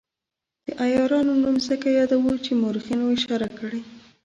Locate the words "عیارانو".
0.83-1.33